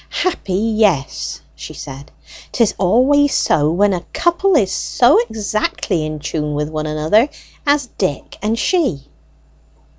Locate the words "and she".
8.41-9.03